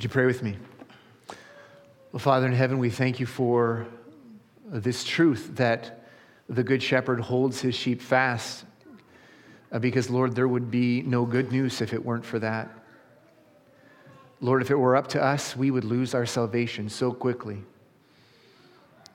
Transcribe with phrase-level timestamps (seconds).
[0.00, 0.56] Would you pray with me?
[2.10, 3.86] Well, Father in heaven, we thank you for
[4.64, 6.06] this truth that
[6.48, 8.64] the Good Shepherd holds his sheep fast.
[9.70, 12.70] Uh, because, Lord, there would be no good news if it weren't for that.
[14.40, 17.62] Lord, if it were up to us, we would lose our salvation so quickly.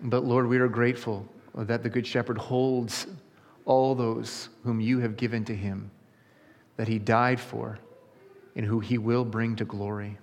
[0.02, 3.08] But, Lord, we are grateful that the Good Shepherd holds
[3.66, 5.90] all those whom you have given to him,
[6.78, 7.80] that he died for,
[8.56, 10.20] and who he will bring to glory.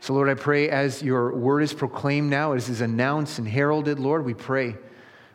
[0.00, 3.98] So, Lord, I pray as your word is proclaimed now, as is announced and heralded,
[3.98, 4.76] Lord, we pray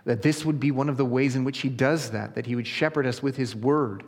[0.05, 2.55] that this would be one of the ways in which he does that, that he
[2.55, 4.03] would shepherd us with his word,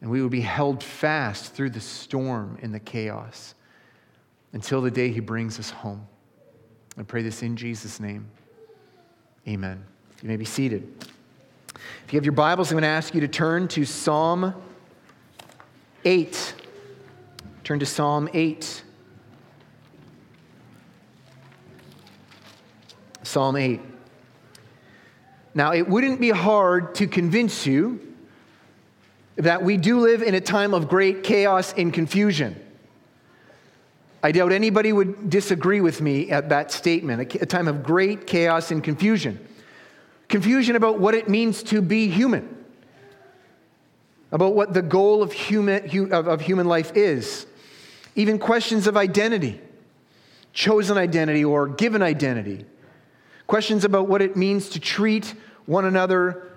[0.00, 3.54] and we would be held fast through the storm and the chaos
[4.52, 6.06] until the day he brings us home.
[6.98, 8.28] I pray this in Jesus' name.
[9.46, 9.84] Amen.
[10.22, 11.06] You may be seated.
[12.04, 14.54] If you have your Bibles, I'm going to ask you to turn to Psalm
[16.04, 16.54] 8.
[17.64, 18.82] Turn to Psalm 8.
[23.30, 23.80] Psalm 8.
[25.54, 28.00] Now, it wouldn't be hard to convince you
[29.36, 32.60] that we do live in a time of great chaos and confusion.
[34.20, 38.72] I doubt anybody would disagree with me at that statement a time of great chaos
[38.72, 39.38] and confusion.
[40.26, 42.64] Confusion about what it means to be human,
[44.32, 47.46] about what the goal of human, of human life is,
[48.16, 49.60] even questions of identity,
[50.52, 52.66] chosen identity or given identity
[53.50, 55.34] questions about what it means to treat
[55.66, 56.52] one another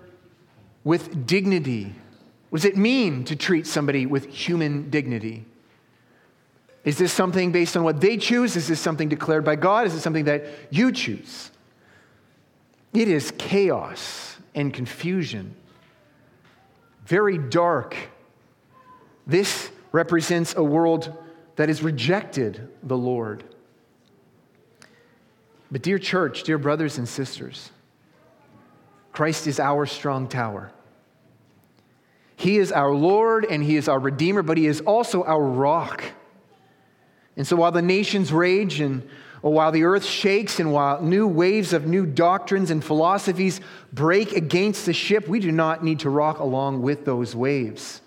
[0.84, 1.92] with dignity.
[2.50, 5.44] What does it mean to treat somebody with human dignity?
[6.84, 8.54] Is this something based on what they choose?
[8.54, 9.88] Is this something declared by God?
[9.88, 11.50] Is it something that you choose?
[12.92, 15.56] It is chaos and confusion.
[17.06, 17.96] Very dark.
[19.26, 21.12] This represents a world
[21.56, 23.42] that has rejected the Lord.
[25.74, 27.72] But, dear church, dear brothers and sisters,
[29.12, 30.70] Christ is our strong tower.
[32.36, 36.04] He is our Lord and He is our Redeemer, but He is also our rock.
[37.36, 39.02] And so while the nations rage and
[39.40, 43.60] while the earth shakes and while new waves of new doctrines and philosophies
[43.92, 48.00] break against the ship, we do not need to rock along with those waves.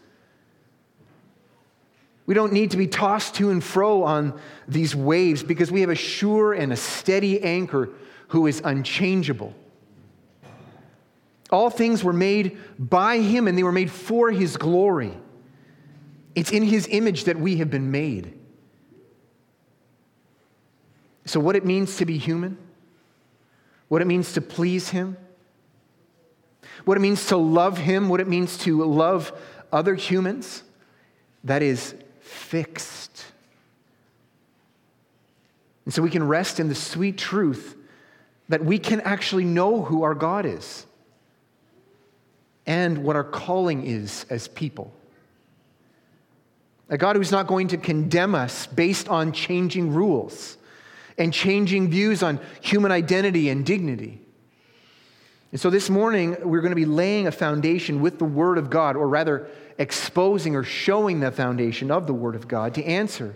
[2.27, 5.89] We don't need to be tossed to and fro on these waves because we have
[5.89, 7.89] a sure and a steady anchor
[8.27, 9.55] who is unchangeable.
[11.49, 15.17] All things were made by him and they were made for his glory.
[16.35, 18.37] It's in his image that we have been made.
[21.25, 22.57] So, what it means to be human,
[23.87, 25.15] what it means to please him,
[26.83, 29.31] what it means to love him, what it means to love
[29.71, 30.63] other humans,
[31.45, 31.95] that is
[32.27, 33.25] fixed.
[35.85, 37.75] And so we can rest in the sweet truth
[38.49, 40.85] that we can actually know who our God is
[42.65, 44.91] and what our calling is as people.
[46.89, 50.57] A God who's not going to condemn us based on changing rules
[51.17, 54.21] and changing views on human identity and dignity.
[55.51, 58.69] And so this morning, we're going to be laying a foundation with the Word of
[58.69, 63.35] God, or rather, exposing or showing the foundation of the Word of God to answer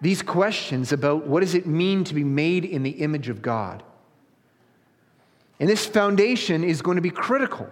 [0.00, 3.82] these questions about what does it mean to be made in the image of God.
[5.58, 7.68] And this foundation is going to be critical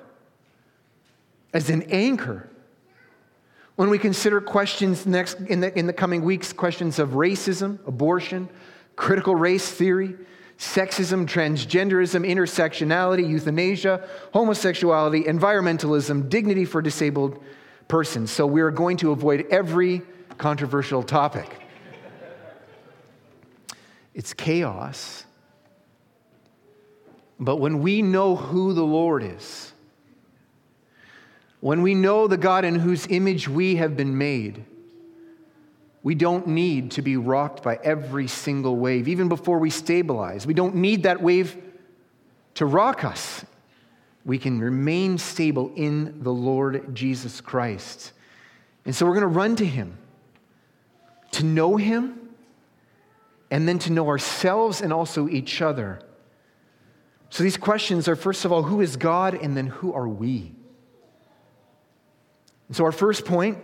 [1.52, 2.48] as an anchor
[3.76, 8.48] when we consider questions next in the, in the coming weeks questions of racism, abortion,
[8.96, 10.16] critical race theory,
[10.58, 17.42] sexism, transgenderism, intersectionality, euthanasia, homosexuality, environmentalism, dignity for disabled
[17.88, 18.26] person.
[18.26, 20.02] So we are going to avoid every
[20.38, 21.60] controversial topic.
[24.14, 25.24] It's chaos.
[27.38, 29.72] But when we know who the Lord is,
[31.60, 34.64] when we know the God in whose image we have been made,
[36.02, 40.46] we don't need to be rocked by every single wave, even before we stabilize.
[40.46, 41.56] We don't need that wave
[42.54, 43.44] to rock us
[44.26, 48.12] we can remain stable in the Lord Jesus Christ.
[48.84, 49.96] And so we're going to run to Him
[51.30, 52.18] to know Him
[53.50, 56.00] and then to know ourselves and also each other.
[57.30, 59.34] So these questions are first of all, who is God?
[59.34, 60.52] And then who are we?
[62.66, 63.58] And so our first point,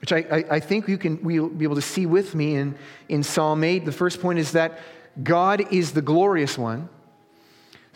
[0.00, 2.76] which I, I, I think you can we'll be able to see with me in,
[3.08, 4.78] in Psalm 8, the first point is that
[5.24, 6.88] God is the glorious one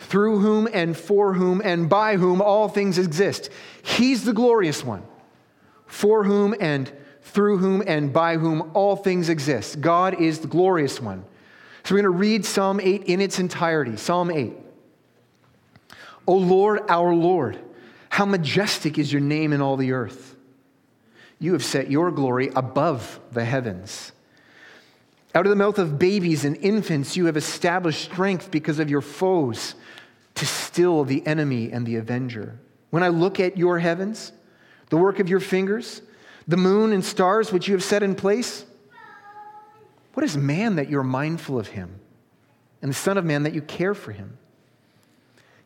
[0.03, 3.49] through whom and for whom and by whom all things exist.
[3.81, 5.03] He's the glorious one,
[5.85, 6.91] for whom and
[7.21, 9.79] through whom and by whom all things exist.
[9.81, 11.25] God is the glorious one.
[11.83, 13.97] So we're going to read Psalm 8 in its entirety.
[13.97, 14.53] Psalm 8.
[16.27, 17.59] O Lord, our Lord,
[18.09, 20.35] how majestic is your name in all the earth.
[21.39, 24.11] You have set your glory above the heavens.
[25.35, 29.01] Out of the mouth of babies and infants, you have established strength because of your
[29.01, 29.75] foes
[30.35, 32.59] to still the enemy and the avenger.
[32.89, 34.31] When I look at your heavens,
[34.89, 36.01] the work of your fingers,
[36.47, 38.65] the moon and stars which you have set in place,
[40.13, 41.99] what is man that you're mindful of him,
[42.81, 44.37] and the Son of Man that you care for him?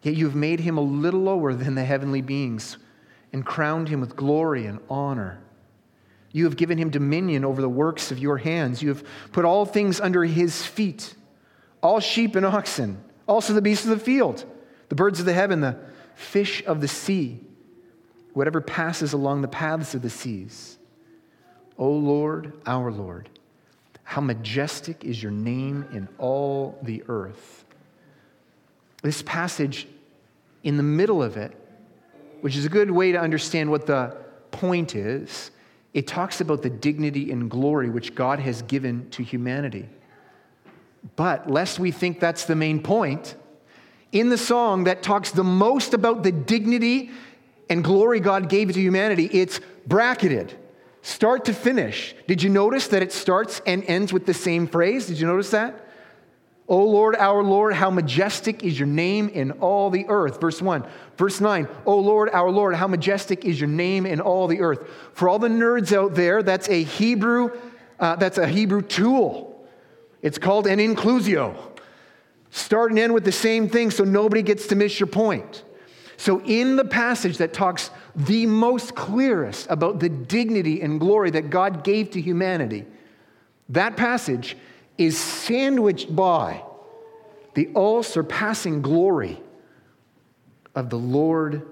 [0.02, 2.78] Yet you have made him a little lower than the heavenly beings
[3.34, 5.40] and crowned him with glory and honor.
[6.32, 8.82] You have given him dominion over the works of your hands.
[8.82, 11.16] You have put all things under his feet
[11.82, 14.46] all sheep and oxen, also the beasts of the field,
[14.90, 15.78] the birds of the heaven, the
[16.16, 17.40] fish of the sea,
[18.34, 20.78] whatever passes along the paths of the seas.
[21.78, 23.30] O Lord, our Lord,
[24.04, 27.66] how majestic is your name in all the earth.
[29.04, 29.88] This passage,
[30.64, 31.56] in the middle of it,
[32.42, 34.16] which is a good way to understand what the
[34.52, 35.52] point is,
[35.94, 39.88] it talks about the dignity and glory which God has given to humanity.
[41.16, 43.36] But lest we think that's the main point,
[44.12, 47.12] in the song that talks the most about the dignity
[47.70, 50.58] and glory God gave to humanity, it's bracketed
[51.08, 52.14] start to finish.
[52.28, 55.08] Did you notice that it starts and ends with the same phrase?
[55.08, 55.86] Did you notice that?
[56.68, 60.42] O Lord, our Lord, how majestic is your name in all the earth.
[60.42, 60.86] Verse 1.
[61.16, 61.66] Verse 9.
[61.86, 64.86] O Lord, our Lord, how majestic is your name in all the earth.
[65.14, 67.58] For all the nerds out there, that's a Hebrew,
[68.02, 69.66] uh, that's a Hebrew tool.
[70.22, 71.56] It's called an inclusio.
[72.52, 75.64] Start and end with the same thing so nobody gets to miss your point.
[76.18, 81.52] So, in the passage that talks the most clearest about the dignity and glory that
[81.52, 82.86] God gave to humanity,
[83.70, 84.58] that passage
[84.98, 86.64] is sandwiched by
[87.54, 89.40] the all surpassing glory
[90.74, 91.68] of the Lord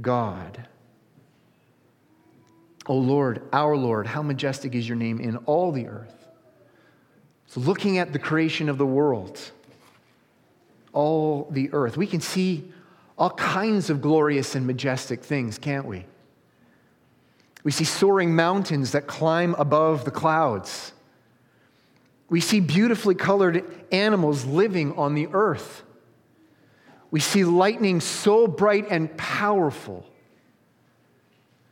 [0.00, 0.66] God.
[2.86, 6.14] O Lord, our Lord, how majestic is your name in all the earth.
[7.46, 9.50] So, looking at the creation of the world,
[10.92, 12.72] all the earth, we can see
[13.16, 16.06] all kinds of glorious and majestic things, can't we?
[17.64, 20.92] We see soaring mountains that climb above the clouds.
[22.28, 25.82] We see beautifully colored animals living on the earth.
[27.10, 30.06] We see lightning so bright and powerful.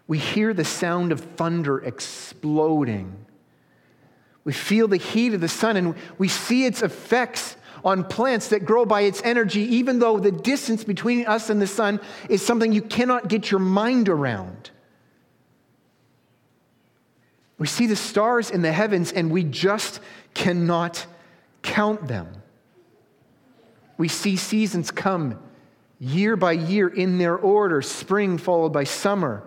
[0.08, 3.26] We hear the sound of thunder exploding.
[4.44, 8.64] We feel the heat of the sun and we see its effects on plants that
[8.64, 12.72] grow by its energy, even though the distance between us and the sun is something
[12.72, 14.70] you cannot get your mind around.
[17.58, 20.00] We see the stars in the heavens and we just
[20.34, 21.06] cannot
[21.62, 22.28] count them.
[23.98, 25.38] We see seasons come
[25.98, 29.42] year by year in their order spring followed by summer,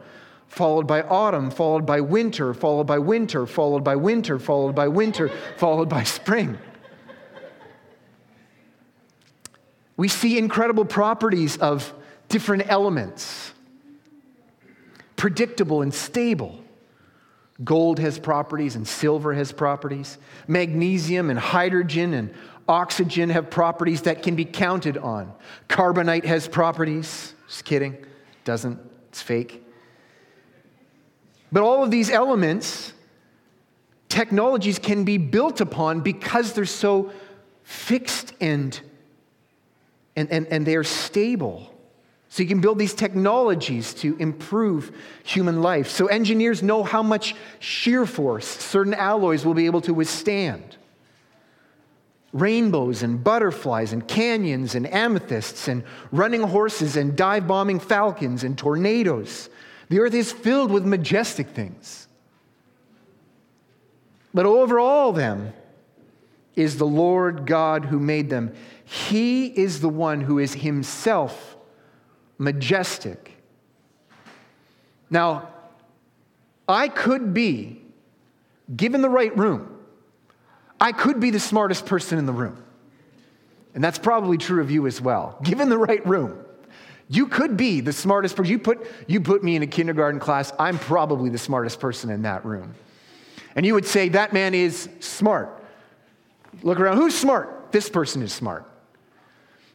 [0.47, 5.29] followed by autumn, followed by winter, followed by winter, followed by winter, followed by winter,
[5.57, 6.57] followed by spring.
[9.99, 11.93] We see incredible properties of
[12.29, 13.51] different elements
[15.17, 16.57] predictable and stable.
[17.65, 20.17] Gold has properties and silver has properties.
[20.47, 22.33] Magnesium and hydrogen and
[22.69, 25.33] oxygen have properties that can be counted on.
[25.67, 27.33] Carbonite has properties.
[27.49, 27.97] Just kidding.
[28.45, 28.79] Doesn't.
[29.09, 29.67] It's fake.
[31.51, 32.93] But all of these elements,
[34.07, 37.11] technologies can be built upon because they're so
[37.63, 38.79] fixed and
[40.19, 41.73] and, and, and they are stable.
[42.27, 45.89] So you can build these technologies to improve human life.
[45.89, 50.75] So engineers know how much shear force certain alloys will be able to withstand.
[52.33, 58.57] Rainbows and butterflies and canyons and amethysts and running horses and dive bombing falcons and
[58.57, 59.49] tornadoes.
[59.87, 62.07] The earth is filled with majestic things.
[64.33, 65.53] But over all them
[66.55, 68.53] is the Lord God who made them.
[68.89, 71.55] He is the one who is himself
[72.39, 73.39] majestic.
[75.11, 75.49] Now,
[76.67, 77.83] I could be,
[78.75, 79.77] given the right room,
[80.81, 82.63] I could be the smartest person in the room.
[83.75, 85.37] And that's probably true of you as well.
[85.43, 86.43] Given the right room,
[87.09, 88.49] you could be the smartest person.
[88.51, 92.23] You put, you put me in a kindergarten class, I'm probably the smartest person in
[92.23, 92.73] that room.
[93.55, 95.63] And you would say, That man is smart.
[96.63, 97.71] Look around, who's smart?
[97.71, 98.65] This person is smart.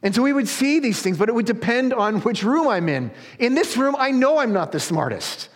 [0.05, 2.91] And so we would see these things, but it would depend on which room I'm
[2.91, 3.11] in.
[3.39, 5.49] In this room, I know I'm not the smartest.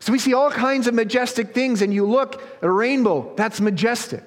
[0.00, 3.60] So we see all kinds of majestic things, and you look at a rainbow, that's
[3.60, 4.22] majestic.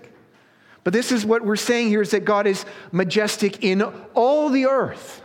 [0.83, 3.81] But this is what we're saying here is that God is majestic in
[4.13, 5.23] all the earth.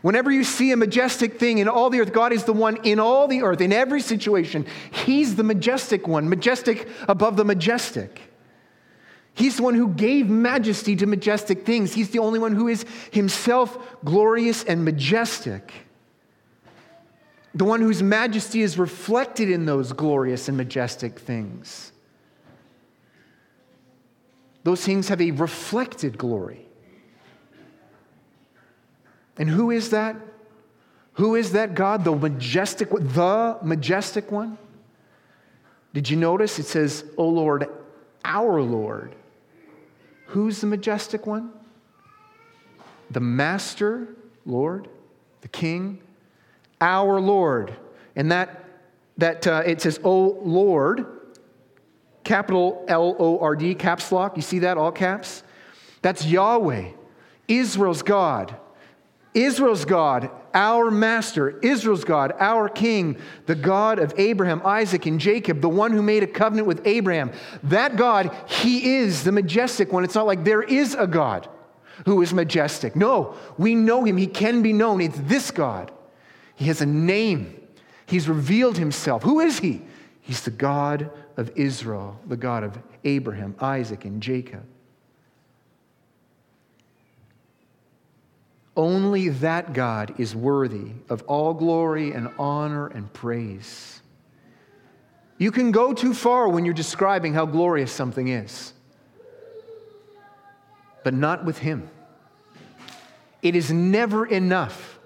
[0.00, 2.98] Whenever you see a majestic thing in all the earth, God is the one in
[2.98, 4.64] all the earth, in every situation.
[4.90, 8.27] He's the majestic one, majestic above the majestic.
[9.38, 11.94] He's the one who gave majesty to majestic things.
[11.94, 15.72] He's the only one who is himself glorious and majestic
[17.58, 21.90] the one whose majesty is reflected in those glorious and majestic things.
[24.62, 26.68] Those things have a reflected glory.
[29.38, 30.16] And who is that?
[31.14, 32.04] Who is that God?
[32.04, 34.56] The majestic, the majestic one?
[35.92, 37.66] Did you notice it says, "O Lord,
[38.24, 39.16] our Lord"?
[40.28, 41.52] Who's the majestic one?
[43.10, 44.08] The Master,
[44.44, 44.88] Lord,
[45.40, 46.00] the King,
[46.80, 47.74] our Lord.
[48.14, 48.64] And that,
[49.16, 51.06] that uh, it says, O Lord,
[52.24, 54.36] capital L O R D, caps lock.
[54.36, 55.42] You see that, all caps?
[56.02, 56.90] That's Yahweh,
[57.48, 58.54] Israel's God.
[59.38, 65.60] Israel's God, our master, Israel's God, our king, the God of Abraham, Isaac, and Jacob,
[65.60, 67.30] the one who made a covenant with Abraham.
[67.62, 70.02] That God, he is the majestic one.
[70.02, 71.48] It's not like there is a God
[72.04, 72.96] who is majestic.
[72.96, 74.16] No, we know him.
[74.16, 75.00] He can be known.
[75.00, 75.92] It's this God.
[76.56, 77.60] He has a name.
[78.06, 79.22] He's revealed himself.
[79.22, 79.82] Who is he?
[80.20, 84.64] He's the God of Israel, the God of Abraham, Isaac, and Jacob.
[88.78, 94.00] Only that God is worthy of all glory and honor and praise.
[95.36, 98.72] You can go too far when you're describing how glorious something is,
[101.04, 101.90] but not with Him.
[103.42, 104.98] It is never enough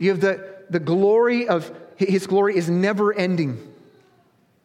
[0.00, 3.72] you have the, the glory of his glory is never ending.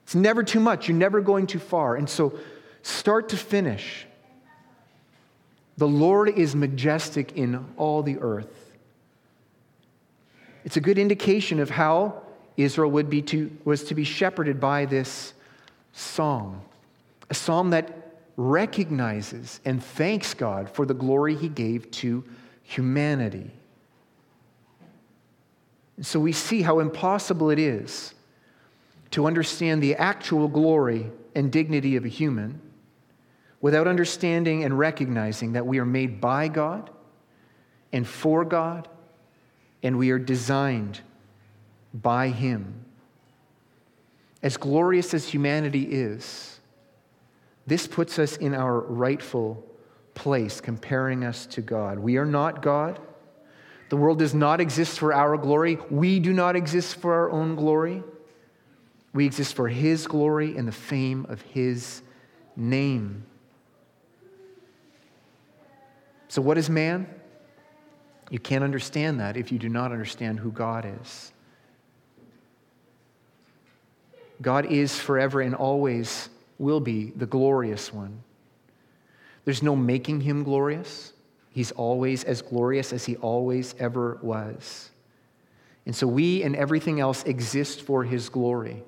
[0.03, 0.87] It's never too much.
[0.87, 1.97] You're never going too far.
[1.97, 2.39] And so,
[2.83, 4.07] start to finish,
[5.77, 8.71] the Lord is majestic in all the earth.
[10.63, 12.21] It's a good indication of how
[12.57, 15.33] Israel would be to, was to be shepherded by this
[15.93, 16.61] psalm,
[17.29, 22.23] a psalm that recognizes and thanks God for the glory he gave to
[22.63, 23.51] humanity.
[26.01, 28.13] So we see how impossible it is
[29.11, 32.59] to understand the actual glory and dignity of a human
[33.61, 36.89] without understanding and recognizing that we are made by God
[37.91, 38.87] and for God,
[39.81, 41.01] and we are designed
[41.93, 42.85] by Him.
[44.43, 46.59] As glorious as humanity is,
[47.65, 49.63] this puts us in our rightful
[50.13, 51.99] place, comparing us to God.
[51.99, 52.99] We are not God.
[53.89, 55.77] The world does not exist for our glory.
[55.89, 58.03] We do not exist for our own glory.
[59.13, 62.01] We exist for His glory and the fame of His
[62.55, 63.25] name.
[66.27, 67.07] So, what is man?
[68.29, 71.31] You can't understand that if you do not understand who God is.
[74.41, 78.23] God is forever and always will be the glorious one.
[79.45, 81.13] There's no making him glorious.
[81.51, 84.89] He's always as glorious as he always ever was.
[85.85, 88.83] And so we and everything else exist for his glory.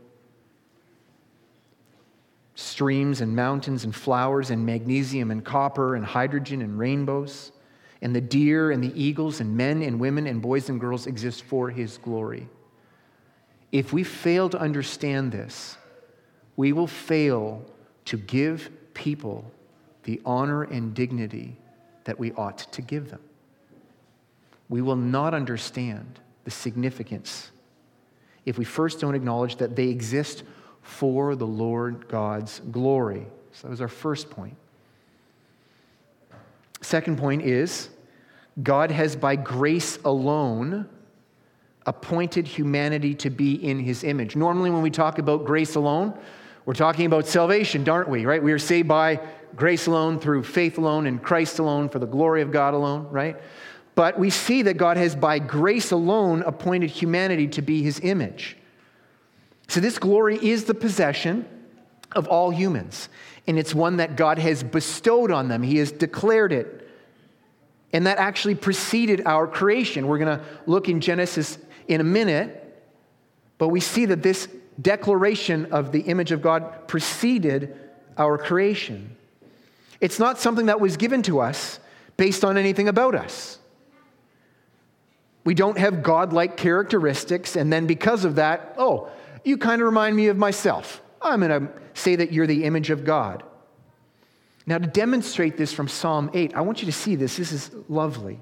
[2.59, 7.51] Streams and mountains and flowers and magnesium and copper and hydrogen and rainbows
[8.01, 11.43] and the deer and the eagles and men and women and boys and girls exist
[11.43, 12.49] for his glory.
[13.71, 15.77] If we fail to understand this,
[16.55, 17.63] we will fail
[18.05, 19.51] to give people
[20.05, 21.57] the honor and dignity
[22.05, 23.21] that we ought to give them.
[24.67, 27.51] We will not understand the significance
[28.47, 30.41] if we first don't acknowledge that they exist
[30.87, 33.27] for the Lord God's glory.
[33.51, 34.55] So that was our first point.
[36.81, 37.89] Second point is
[38.63, 40.87] God has, by grace alone,
[41.85, 44.37] appointed humanity to be in his image.
[44.37, 46.17] Normally, when we talk about grace alone,
[46.65, 48.25] we're talking about salvation, aren't we?
[48.25, 48.41] Right?
[48.41, 49.19] We are saved by
[49.57, 53.35] grace alone, through faith alone, in Christ alone, for the glory of God alone, right?
[53.93, 58.55] But we see that God has, by grace alone, appointed humanity to be his image.
[59.67, 61.45] So, this glory is the possession
[62.13, 63.09] of all humans,
[63.47, 65.61] and it's one that God has bestowed on them.
[65.63, 66.87] He has declared it.
[67.93, 70.07] And that actually preceded our creation.
[70.07, 71.57] We're going to look in Genesis
[71.87, 72.63] in a minute,
[73.57, 74.47] but we see that this
[74.81, 77.75] declaration of the image of God preceded
[78.17, 79.15] our creation.
[79.99, 81.79] It's not something that was given to us
[82.17, 83.57] based on anything about us.
[85.43, 89.09] We don't have godlike characteristics, and then because of that, oh,
[89.43, 91.01] you kind of remind me of myself.
[91.21, 93.43] I'm going to say that you're the image of God.
[94.65, 97.37] Now, to demonstrate this from Psalm 8, I want you to see this.
[97.37, 98.39] This is lovely.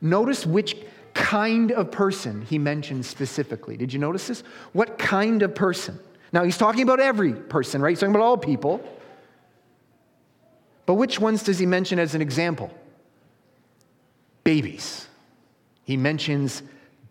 [0.00, 0.76] Notice which
[1.14, 3.76] kind of person he mentions specifically.
[3.76, 4.42] Did you notice this?
[4.72, 5.98] What kind of person?
[6.32, 7.90] Now, he's talking about every person, right?
[7.90, 8.82] He's talking about all people.
[10.86, 12.70] But which ones does he mention as an example?
[14.44, 15.06] Babies.
[15.84, 16.62] He mentions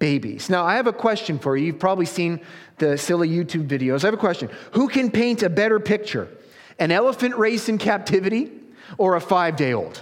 [0.01, 0.49] babies.
[0.49, 1.67] Now, I have a question for you.
[1.67, 2.41] You've probably seen
[2.79, 4.03] the silly YouTube videos.
[4.03, 4.49] I have a question.
[4.71, 6.27] Who can paint a better picture?
[6.79, 8.51] An elephant raised in captivity
[8.97, 10.01] or a five day old?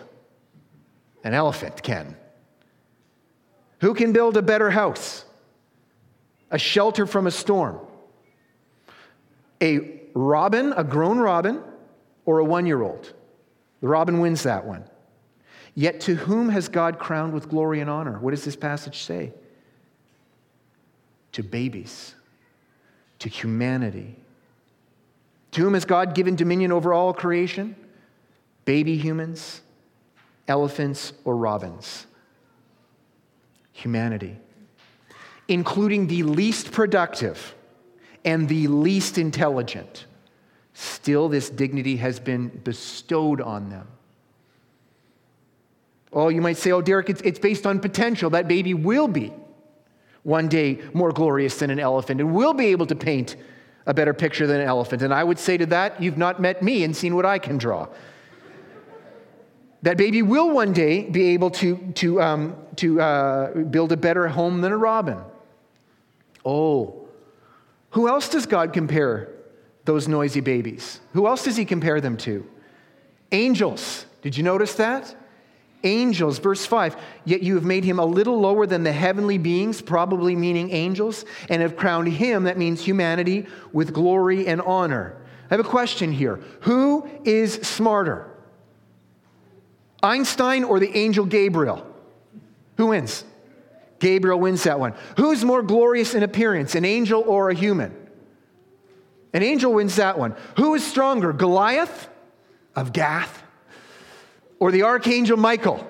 [1.25, 2.15] An elephant can.
[3.81, 5.25] Who can build a better house?
[6.49, 7.77] A shelter from a storm?
[9.61, 11.61] A robin, a grown robin,
[12.25, 13.11] or a one year old?
[13.81, 14.85] The robin wins that one.
[15.75, 18.17] Yet to whom has God crowned with glory and honor?
[18.19, 19.33] What does this passage say?
[21.39, 22.15] To babies,
[23.19, 24.17] to humanity.
[25.51, 27.77] To whom has God given dominion over all creation?
[28.65, 29.61] Baby humans,
[30.49, 32.07] elephants, or robins?
[33.71, 34.35] Humanity,
[35.47, 37.55] including the least productive
[38.25, 40.07] and the least intelligent.
[40.73, 43.87] Still, this dignity has been bestowed on them.
[46.11, 48.29] Oh, you might say, oh, Derek, it's, it's based on potential.
[48.31, 49.31] That baby will be
[50.29, 53.35] one day more glorious than an elephant and will be able to paint
[53.87, 55.01] a better picture than an elephant.
[55.01, 57.57] And I would say to that, you've not met me and seen what I can
[57.57, 57.87] draw.
[59.81, 64.27] that baby will one day be able to, to, um, to uh, build a better
[64.27, 65.17] home than a robin.
[66.45, 67.07] Oh,
[67.91, 69.29] who else does God compare
[69.85, 70.99] those noisy babies?
[71.13, 72.45] Who else does he compare them to?
[73.31, 74.05] Angels.
[74.21, 75.15] Did you notice that?
[75.83, 76.39] Angels.
[76.39, 76.95] Verse 5
[77.25, 81.25] Yet you have made him a little lower than the heavenly beings, probably meaning angels,
[81.49, 85.15] and have crowned him, that means humanity, with glory and honor.
[85.49, 88.25] I have a question here Who is smarter?
[90.01, 91.85] Einstein or the angel Gabriel?
[92.77, 93.25] Who wins?
[93.99, 94.93] Gabriel wins that one.
[95.17, 97.93] Who's more glorious in appearance, an angel or a human?
[99.33, 100.35] An angel wins that one.
[100.55, 102.07] Who is stronger, Goliath
[102.75, 103.43] of Gath
[104.59, 105.85] or the archangel Michael.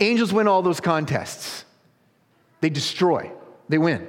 [0.00, 1.64] Angels win all those contests,
[2.60, 3.30] they destroy,
[3.68, 4.08] they win.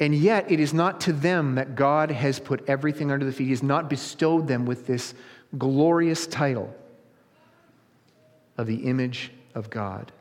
[0.00, 3.46] And yet, it is not to them that God has put everything under the feet.
[3.46, 5.12] He has not bestowed them with this
[5.56, 6.72] glorious title
[8.56, 10.12] of the image of God.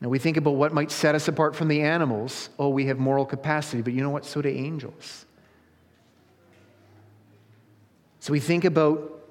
[0.00, 2.48] Now, we think about what might set us apart from the animals.
[2.58, 4.24] Oh, we have moral capacity, but you know what?
[4.24, 5.25] So do angels.
[8.26, 9.22] So we think about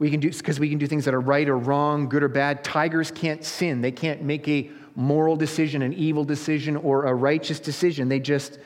[0.00, 2.28] we can do because we can do things that are right or wrong, good or
[2.28, 2.64] bad.
[2.64, 3.80] Tigers can't sin.
[3.80, 8.08] They can't make a moral decision, an evil decision, or a righteous decision.
[8.08, 8.58] They just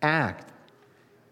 [0.00, 0.52] act.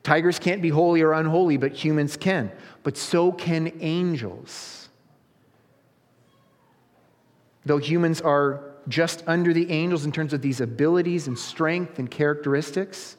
[0.03, 2.51] Tigers can't be holy or unholy, but humans can.
[2.83, 4.89] But so can angels.
[7.65, 12.11] Though humans are just under the angels in terms of these abilities and strength and
[12.11, 13.17] characteristics,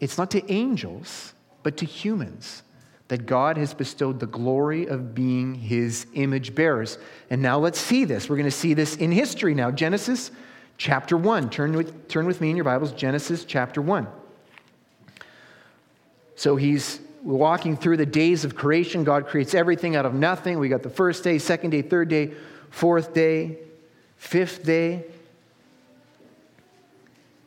[0.00, 2.62] it's not to angels, but to humans
[3.08, 6.98] that God has bestowed the glory of being his image bearers.
[7.30, 8.28] And now let's see this.
[8.28, 9.70] We're going to see this in history now.
[9.70, 10.32] Genesis
[10.76, 11.50] chapter 1.
[11.50, 14.08] Turn with, turn with me in your Bibles, Genesis chapter 1.
[16.34, 19.04] So he's walking through the days of creation.
[19.04, 20.58] God creates everything out of nothing.
[20.58, 22.32] We got the first day, second day, third day,
[22.70, 23.58] fourth day,
[24.16, 25.04] fifth day.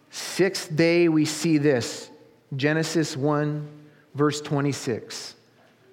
[0.09, 2.09] Sixth day, we see this
[2.55, 3.67] Genesis 1,
[4.15, 5.35] verse 26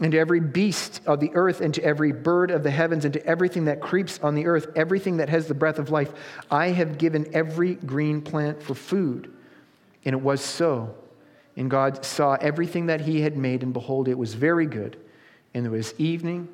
[0.00, 3.14] and to every beast of the earth, and to every bird of the heavens, and
[3.14, 6.12] to everything that creeps on the earth, everything that has the breath of life,
[6.50, 9.32] I have given every green plant for food.
[10.04, 10.94] And it was so.
[11.56, 14.96] And God saw everything that he had made, and behold, it was very good.
[15.54, 16.48] And there was evening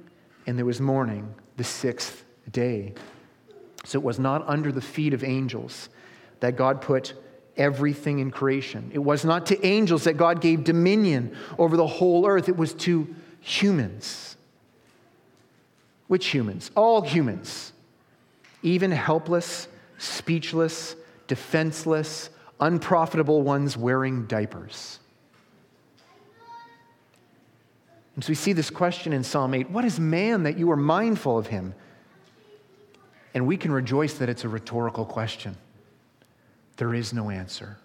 [0.47, 2.95] and there was morning the sixth day.
[3.85, 5.89] So it was not under the feet of angels
[6.41, 7.15] that God put
[7.57, 8.91] everything in creation.
[8.93, 12.75] It was not to angels that God gave dominion over the whole earth, it was
[12.75, 13.15] to
[13.49, 14.37] humans.
[16.07, 16.71] Which humans?
[16.75, 17.73] All humans.
[18.63, 22.31] Even helpless, speechless, defenseless,
[22.61, 24.99] unprofitable ones wearing diapers.
[28.15, 30.77] And so we see this question in Psalm 8 What is man that you are
[30.77, 31.75] mindful of him?
[33.35, 35.57] And we can rejoice that it's a rhetorical question.
[36.79, 37.77] There is no answer.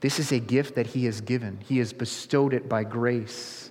[0.00, 3.70] This is a gift that he has given, he has bestowed it by grace.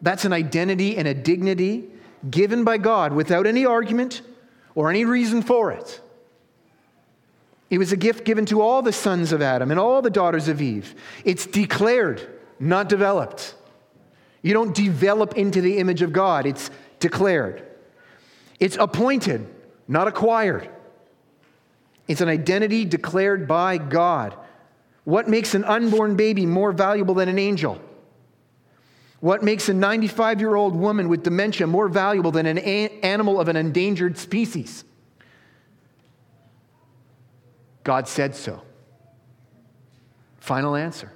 [0.00, 1.88] That's an identity and a dignity
[2.30, 4.22] given by God without any argument
[4.74, 6.00] or any reason for it.
[7.70, 10.48] It was a gift given to all the sons of Adam and all the daughters
[10.48, 10.94] of Eve.
[11.24, 12.26] It's declared,
[12.58, 13.54] not developed.
[14.40, 17.64] You don't develop into the image of God, it's declared.
[18.58, 19.46] It's appointed,
[19.86, 20.70] not acquired.
[22.06, 24.34] It's an identity declared by God.
[25.04, 27.80] What makes an unborn baby more valuable than an angel?
[29.20, 33.48] What makes a 95 year old woman with dementia more valuable than an animal of
[33.48, 34.84] an endangered species?
[37.82, 38.62] God said so.
[40.38, 41.12] Final answer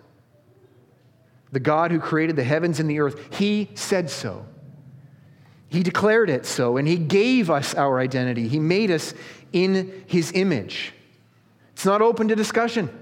[1.52, 4.46] the God who created the heavens and the earth, He said so.
[5.68, 8.48] He declared it so, and He gave us our identity.
[8.48, 9.12] He made us
[9.52, 10.94] in His image.
[11.74, 13.01] It's not open to discussion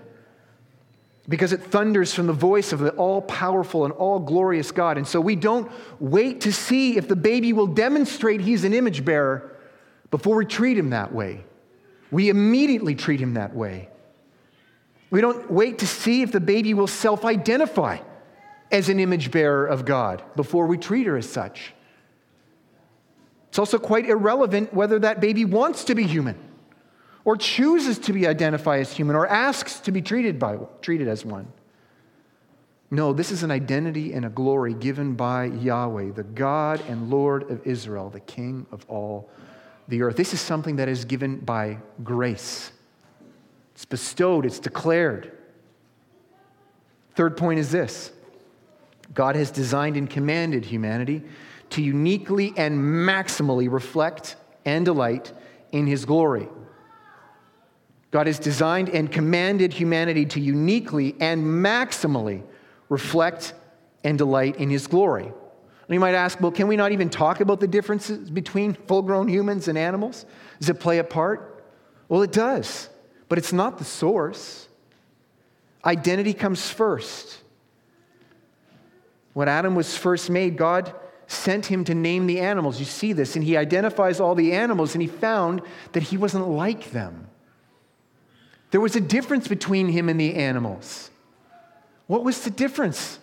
[1.30, 4.96] because it thunders from the voice of the all powerful and all glorious God.
[4.96, 9.04] And so we don't wait to see if the baby will demonstrate He's an image
[9.04, 9.56] bearer
[10.10, 11.44] before we treat Him that way.
[12.10, 13.88] We immediately treat Him that way.
[15.10, 17.98] We don't wait to see if the baby will self identify
[18.72, 21.72] as an image bearer of God before we treat her as such.
[23.50, 26.49] It's also quite irrelevant whether that baby wants to be human
[27.24, 31.24] or chooses to be identified as human or asks to be treated, by, treated as
[31.24, 31.52] one.
[32.90, 37.48] No, this is an identity and a glory given by Yahweh, the God and Lord
[37.50, 39.30] of Israel, the King of all
[39.86, 40.16] the earth.
[40.16, 42.72] This is something that is given by grace.
[43.74, 45.32] It's bestowed, it's declared.
[47.14, 48.12] Third point is this
[49.14, 51.22] God has designed and commanded humanity
[51.70, 55.32] to uniquely and maximally reflect and delight
[55.70, 56.48] in his glory.
[58.10, 62.42] God has designed and commanded humanity to uniquely and maximally
[62.88, 63.54] reflect
[64.02, 65.26] and delight in his glory.
[65.26, 69.02] And you might ask, well, can we not even talk about the differences between full
[69.02, 70.26] grown humans and animals?
[70.58, 71.64] Does it play a part?
[72.08, 72.88] Well, it does,
[73.28, 74.68] but it's not the source.
[75.84, 77.38] Identity comes first.
[79.32, 80.92] When Adam was first made, God
[81.28, 82.80] sent him to name the animals.
[82.80, 86.48] You see this, and he identifies all the animals, and he found that he wasn't
[86.48, 87.29] like them.
[88.70, 91.10] There was a difference between him and the animals.
[92.06, 93.18] What was the difference?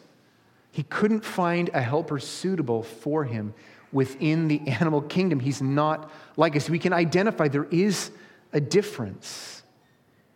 [0.71, 3.53] He couldn't find a helper suitable for him
[3.91, 5.39] within the animal kingdom.
[5.39, 6.69] He's not like us.
[6.69, 8.11] We can identify there is
[8.53, 9.63] a difference.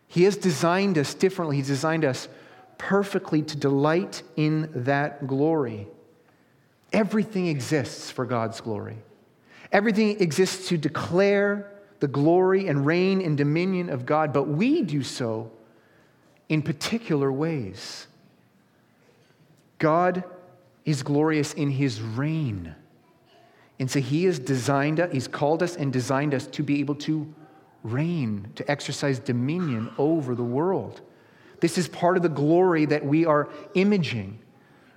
[0.08, 2.28] He has designed us differently, He's designed us
[2.76, 5.88] perfectly to delight in that glory.
[6.92, 8.98] Everything exists for God's glory.
[9.70, 11.71] Everything exists to declare
[12.02, 15.52] the glory and reign and dominion of God, but we do so
[16.48, 18.08] in particular ways.
[19.78, 20.24] God
[20.84, 22.74] is glorious in his reign.
[23.78, 26.96] And so he has designed us, he's called us and designed us to be able
[26.96, 27.32] to
[27.84, 31.02] reign, to exercise dominion over the world.
[31.60, 34.40] This is part of the glory that we are imaging.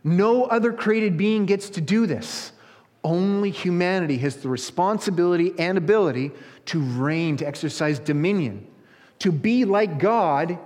[0.04, 2.52] No other created being gets to do this.
[3.06, 6.32] Only humanity has the responsibility and ability
[6.66, 8.66] to reign, to exercise dominion,
[9.20, 10.58] to be like God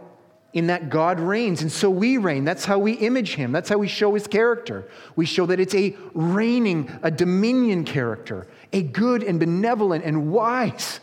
[0.54, 1.62] in that God reigns.
[1.62, 2.46] And so we reign.
[2.46, 3.52] That's how we image him.
[3.52, 4.88] That's how we show his character.
[5.18, 11.02] We show that it's a reigning, a dominion character, a good and benevolent and wise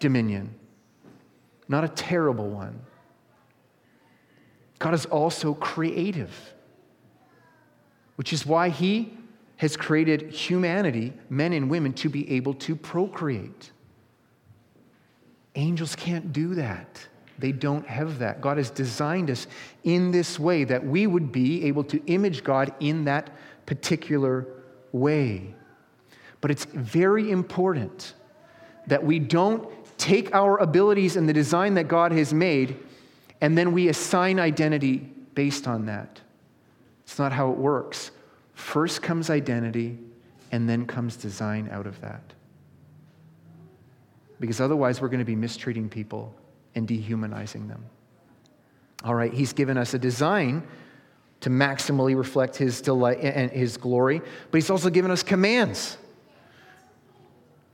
[0.00, 0.52] dominion,
[1.68, 2.80] not a terrible one.
[4.80, 6.34] God is also creative,
[8.16, 9.15] which is why He
[9.56, 13.72] has created humanity, men and women, to be able to procreate.
[15.54, 17.06] Angels can't do that.
[17.38, 18.40] They don't have that.
[18.40, 19.46] God has designed us
[19.84, 23.30] in this way that we would be able to image God in that
[23.66, 24.46] particular
[24.92, 25.54] way.
[26.40, 28.14] But it's very important
[28.86, 32.76] that we don't take our abilities and the design that God has made
[33.40, 34.96] and then we assign identity
[35.34, 36.20] based on that.
[37.04, 38.10] It's not how it works.
[38.56, 39.98] First comes identity,
[40.50, 42.22] and then comes design out of that.
[44.40, 46.34] Because otherwise, we're going to be mistreating people
[46.74, 47.84] and dehumanizing them.
[49.04, 50.66] All right, He's given us a design
[51.40, 55.98] to maximally reflect His delight and His glory, but He's also given us commands.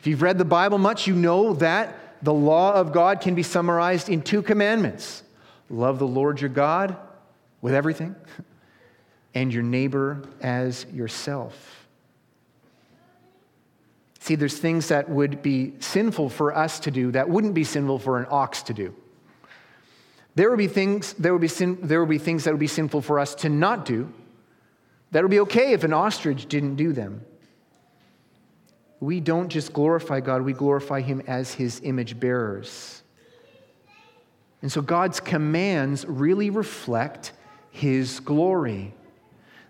[0.01, 3.45] If you've read the Bible much, you know that the law of God can be
[3.45, 5.23] summarized in two commandments
[5.71, 6.97] love the Lord your God
[7.61, 8.17] with everything,
[9.35, 11.87] and your neighbor as yourself.
[14.21, 17.99] See, there's things that would be sinful for us to do that wouldn't be sinful
[17.99, 18.95] for an ox to do.
[20.35, 22.69] There would be things, there would be, sin, there would be things that would be
[22.69, 24.13] sinful for us to not do
[25.11, 27.23] that would be okay if an ostrich didn't do them.
[29.01, 33.03] We don't just glorify God, we glorify Him as His image bearers.
[34.63, 37.33] And so God's commands really reflect
[37.73, 38.95] His glory.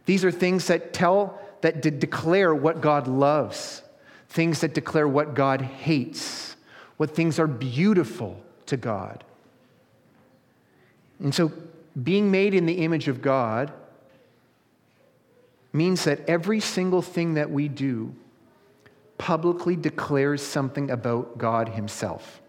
[0.06, 3.82] These are things that tell, that de- declare what God loves,
[4.28, 6.56] things that declare what God hates,
[6.96, 9.24] what things are beautiful to God.
[11.20, 11.52] And so,
[12.02, 13.72] being made in the image of God
[15.72, 18.14] means that every single thing that we do
[19.18, 22.40] publicly declares something about God Himself.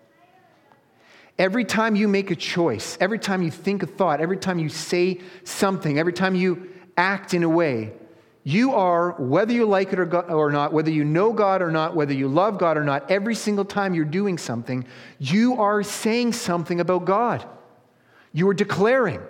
[1.37, 4.69] Every time you make a choice, every time you think a thought, every time you
[4.69, 7.93] say something, every time you act in a way,
[8.43, 11.95] you are, whether you like it or or not, whether you know God or not,
[11.95, 14.85] whether you love God or not, every single time you're doing something,
[15.17, 17.45] you are saying something about God.
[18.33, 19.21] You are declaring.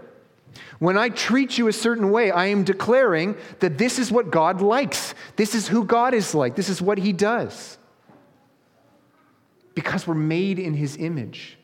[0.79, 4.61] When I treat you a certain way, I am declaring that this is what God
[4.61, 5.13] likes.
[5.35, 6.55] This is who God is like.
[6.55, 7.77] This is what He does.
[9.75, 11.57] Because we're made in His image.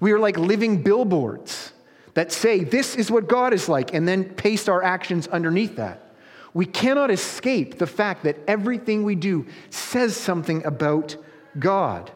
[0.00, 1.72] We are like living billboards
[2.16, 6.14] that say, This is what God is like, and then paste our actions underneath that.
[6.54, 11.16] We cannot escape the fact that everything we do says something about
[11.58, 12.10] God.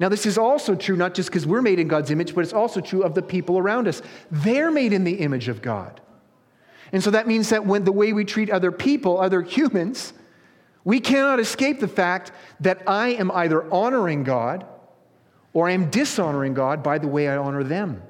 [0.00, 2.54] Now, this is also true not just because we're made in God's image, but it's
[2.54, 4.00] also true of the people around us.
[4.30, 6.00] They're made in the image of God.
[6.92, 10.14] And so that means that when the way we treat other people, other humans,
[10.82, 14.64] we cannot escape the fact that I am either honoring God
[15.52, 18.02] or I am dishonoring God by the way I honor them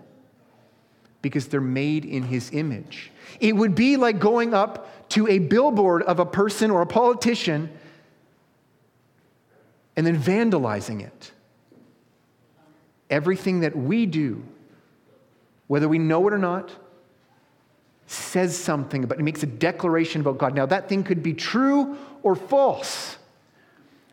[1.24, 3.10] because they're made in his image.
[3.40, 7.70] It would be like going up to a billboard of a person or a politician
[9.96, 11.32] and then vandalizing it
[13.10, 14.42] everything that we do,
[15.66, 16.70] whether we know it or not,
[18.06, 20.54] says something about it makes a declaration about God.
[20.54, 23.16] Now, that thing could be true or false.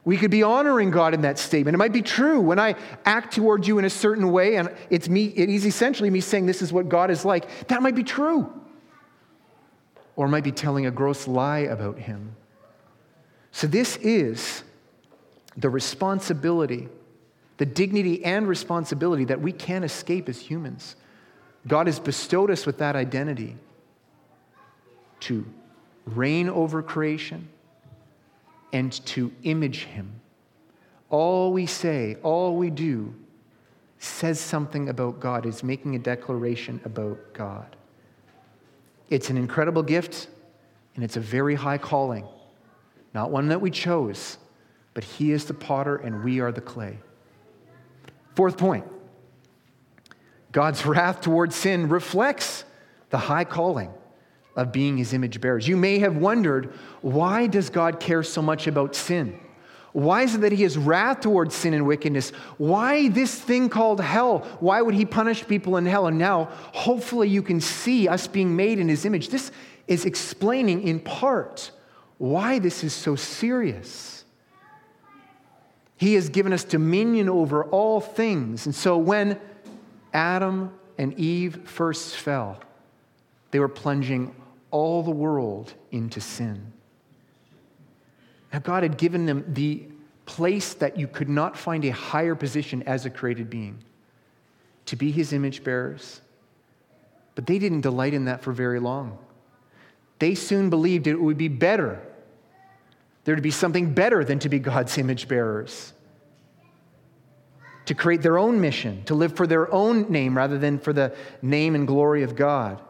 [0.04, 1.76] We could be honoring God in that statement.
[1.76, 5.08] It might be true when I act towards you in a certain way, and it's
[5.08, 7.68] me, it is essentially me saying this is what God is like.
[7.68, 8.52] That might be true.
[10.16, 12.36] Or might be telling a gross lie about him.
[13.52, 14.64] So, this is
[15.58, 16.88] the responsibility
[17.62, 20.96] the dignity and responsibility that we can't escape as humans.
[21.68, 23.56] God has bestowed us with that identity
[25.20, 25.46] to
[26.08, 27.50] reign over creation
[28.74, 30.22] and to image Him.
[31.10, 33.14] All we say, all we do,
[34.00, 37.76] says something about God, is making a declaration about God.
[39.10, 40.28] It's an incredible gift,
[40.96, 42.26] and it's a very high calling.
[43.14, 44.38] Not one that we chose,
[44.94, 46.98] but He is the potter and we are the clay.
[48.36, 48.86] Fourth point
[50.52, 52.64] God's wrath towards sin reflects
[53.10, 53.92] the high calling
[54.56, 55.68] of being his image bearers.
[55.68, 59.40] You may have wondered why does God care so much about sin?
[59.94, 62.30] Why is it that he has wrath towards sin and wickedness?
[62.58, 64.40] Why this thing called hell?
[64.60, 66.08] Why would he punish people in hell?
[66.08, 69.30] And now, hopefully, you can see us being made in his image.
[69.30, 69.52] This
[69.88, 71.72] is explaining in part
[72.18, 74.24] why this is so serious.
[75.98, 78.66] He has given us dominion over all things.
[78.66, 79.40] And so when
[80.14, 82.60] Adam and Eve first fell,
[83.52, 84.34] they were plunging
[84.72, 86.74] all the world into sin.
[88.52, 89.84] Now, God had given them the
[90.26, 93.78] place that you could not find a higher position as a created being
[94.88, 96.22] to be his image bearers.
[97.36, 99.18] But they didn't delight in that for very long.
[100.20, 102.02] They soon believed it would be better
[103.24, 105.94] there to be something better than to be God's image bearers.
[107.86, 111.16] To create their own mission, to live for their own name rather than for the
[111.42, 112.82] name and glory of God.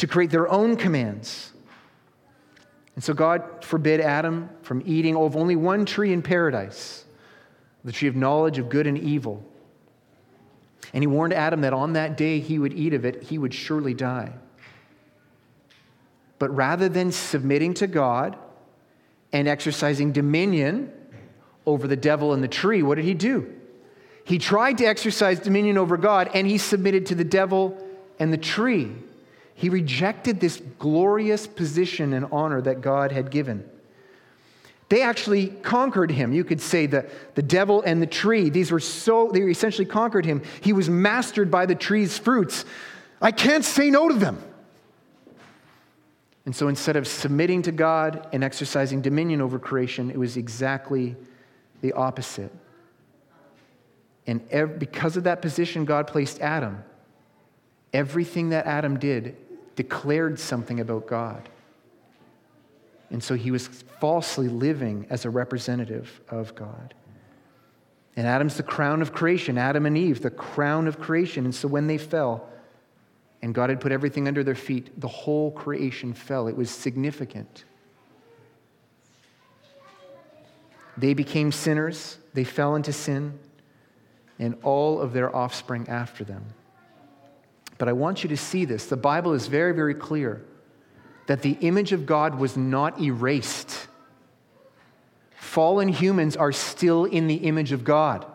[0.00, 1.52] To create their own commands.
[2.94, 7.04] And so God forbid Adam from eating of only one tree in paradise,
[7.84, 9.44] the tree of knowledge of good and evil.
[10.92, 13.54] And he warned Adam that on that day he would eat of it, he would
[13.54, 14.32] surely die.
[16.38, 18.36] But rather than submitting to God,
[19.32, 20.92] and exercising dominion
[21.66, 23.52] over the devil and the tree, what did he do?
[24.24, 27.78] He tried to exercise dominion over God and he submitted to the devil
[28.18, 28.92] and the tree.
[29.60, 33.68] He rejected this glorious position and honor that God had given.
[34.88, 36.32] They actually conquered him.
[36.32, 40.24] You could say that the devil and the tree, these were so, they essentially conquered
[40.24, 40.40] him.
[40.62, 42.64] He was mastered by the tree's fruits.
[43.20, 44.42] I can't say no to them.
[46.46, 51.16] And so instead of submitting to God and exercising dominion over creation, it was exactly
[51.82, 52.50] the opposite.
[54.26, 56.82] And ev- because of that position God placed Adam,
[57.92, 59.36] everything that Adam did
[59.80, 61.48] declared something about God.
[63.08, 66.92] And so he was falsely living as a representative of God.
[68.14, 71.46] And Adam's the crown of creation, Adam and Eve, the crown of creation.
[71.46, 72.46] And so when they fell,
[73.40, 76.46] and God had put everything under their feet, the whole creation fell.
[76.46, 77.64] It was significant.
[80.98, 83.38] They became sinners, they fell into sin,
[84.38, 86.44] and all of their offspring after them.
[87.80, 88.84] But I want you to see this.
[88.84, 90.44] The Bible is very, very clear
[91.28, 93.88] that the image of God was not erased.
[95.30, 98.26] Fallen humans are still in the image of God.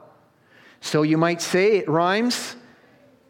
[0.82, 2.56] So you might say it rhymes.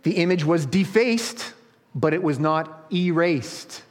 [0.03, 1.51] The image was defaced,
[1.93, 3.83] but it was not erased.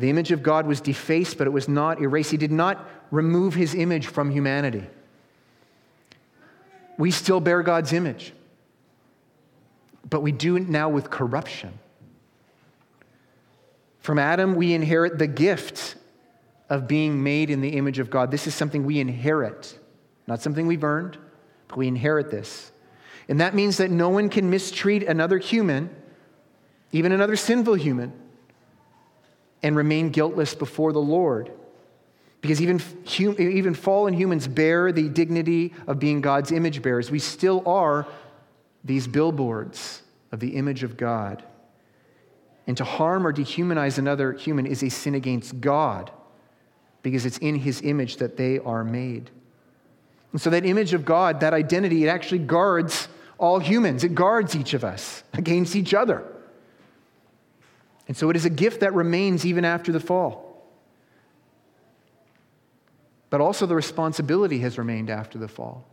[0.00, 2.30] The image of God was defaced, but it was not erased.
[2.30, 4.84] He did not remove his image from humanity.
[6.98, 8.34] We still bear God's image,
[10.08, 11.78] but we do it now with corruption.
[14.00, 15.96] From Adam, we inherit the gift
[16.70, 18.30] of being made in the image of God.
[18.30, 19.78] This is something we inherit,
[20.26, 21.18] not something we've earned,
[21.68, 22.72] but we inherit this.
[23.28, 25.90] And that means that no one can mistreat another human,
[26.92, 28.12] even another sinful human,
[29.62, 31.52] and remain guiltless before the Lord.
[32.40, 32.80] Because even,
[33.18, 37.10] even fallen humans bear the dignity of being God's image bearers.
[37.10, 38.06] We still are
[38.84, 41.44] these billboards of the image of God.
[42.66, 46.10] And to harm or dehumanize another human is a sin against God
[47.02, 49.30] because it's in his image that they are made.
[50.32, 54.04] And so, that image of God, that identity, it actually guards all humans.
[54.04, 56.24] It guards each of us against each other.
[58.06, 60.46] And so, it is a gift that remains even after the fall.
[63.30, 65.84] But also, the responsibility has remained after the fall.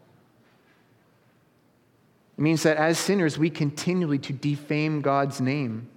[2.38, 5.90] It means that as sinners, we continually to defame God's name.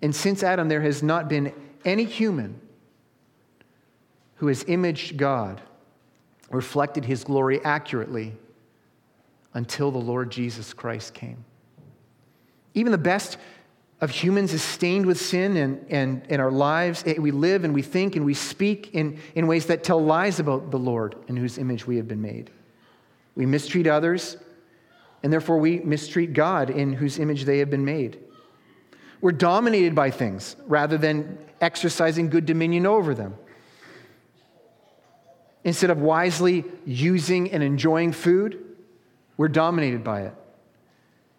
[0.00, 1.52] And since Adam, there has not been
[1.84, 2.60] any human
[4.36, 5.60] who has imaged God,
[6.50, 8.32] reflected his glory accurately
[9.54, 11.44] until the Lord Jesus Christ came.
[12.74, 13.38] Even the best
[14.00, 17.02] of humans is stained with sin and, and in our lives.
[17.06, 20.38] Eh, we live and we think and we speak in, in ways that tell lies
[20.38, 22.50] about the Lord in whose image we have been made.
[23.34, 24.36] We mistreat others,
[25.26, 28.20] and therefore we mistreat God in whose image they have been made.
[29.20, 33.34] We're dominated by things rather than exercising good dominion over them.
[35.64, 38.76] Instead of wisely using and enjoying food,
[39.36, 40.34] we're dominated by it.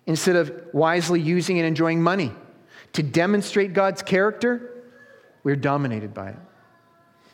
[0.05, 2.33] Instead of wisely using and enjoying money,
[2.91, 4.83] to demonstrate God's character,
[5.43, 6.39] we're dominated by it.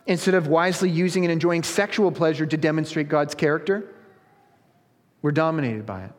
[0.06, 3.96] Instead of wisely using and enjoying sexual pleasure to demonstrate God's character,
[5.24, 6.12] we're dominated by it.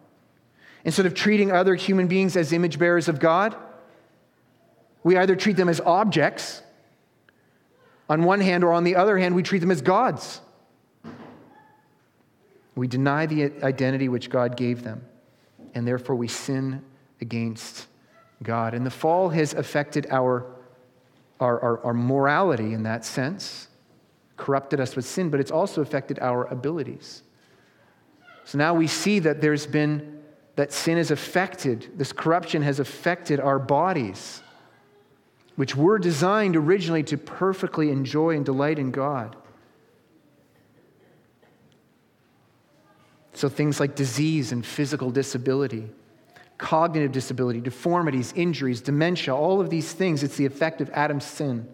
[0.84, 3.56] Instead of treating other human beings as image bearers of God,
[5.02, 6.62] we either treat them as objects
[8.08, 10.40] on one hand, or on the other hand, we treat them as gods.
[12.74, 15.06] We deny the identity which God gave them,
[15.74, 16.82] and therefore we sin
[17.20, 17.86] against
[18.42, 18.74] God.
[18.74, 20.44] And the fall has affected our,
[21.40, 23.68] our, our, our, morality in that sense,
[24.36, 27.22] corrupted us with sin, but it's also affected our abilities.
[28.44, 30.13] So now we see that there's been,
[30.56, 34.42] that sin has affected, this corruption has affected our bodies,
[35.56, 39.36] which were designed originally to perfectly enjoy and delight in God.
[43.32, 45.90] So things like disease and physical disability
[46.56, 51.68] cognitive disability, deformities, injuries, dementia, all of these things, it's the effect of Adam's sin.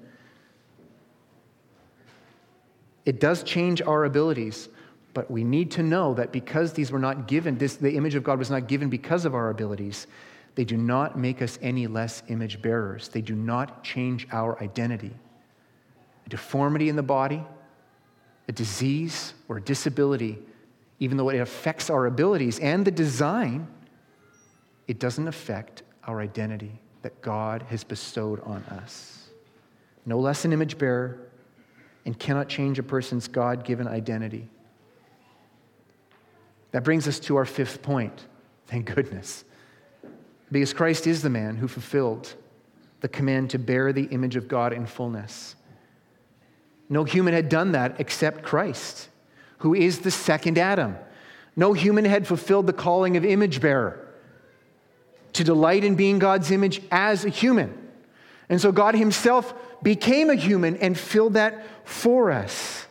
[3.05, 4.69] It does change our abilities,
[5.13, 8.23] but we need to know that because these were not given, this, the image of
[8.23, 10.07] God was not given because of our abilities,
[10.55, 13.09] they do not make us any less image bearers.
[13.09, 15.13] They do not change our identity.
[16.27, 17.45] A deformity in the body,
[18.49, 20.39] a disease, or a disability,
[20.99, 23.67] even though it affects our abilities and the design,
[24.87, 29.31] it doesn't affect our identity that God has bestowed on us.
[30.05, 31.31] No less an image bearer,
[32.05, 34.49] and cannot change a person's God given identity.
[36.73, 38.27] That brings us to our fifth point.
[38.67, 39.45] Thank goodness.
[40.53, 42.35] Because Christ is the man who fulfilled
[43.01, 45.57] the command to bear the image of God in fullness.
[46.89, 49.09] No human had done that except Christ,
[49.59, 50.97] who is the second Adam.
[51.57, 54.07] No human had fulfilled the calling of image bearer
[55.33, 57.77] to delight in being God's image as a human.
[58.49, 62.87] And so God Himself became a human and filled that for us.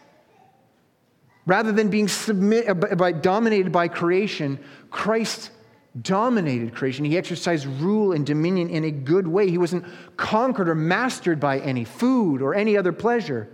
[1.49, 4.59] Rather than being submit, uh, by, dominated by creation,
[4.91, 5.49] Christ
[5.99, 7.05] dominated creation.
[7.05, 9.49] He exercised rule and dominion in a good way.
[9.49, 9.83] He wasn't
[10.15, 13.49] conquered or mastered by any food or any other pleasure,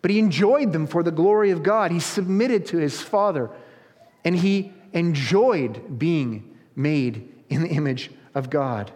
[0.00, 1.90] but he enjoyed them for the glory of God.
[1.90, 3.50] He submitted to his Father,
[4.24, 8.90] and he enjoyed being made in the image of God.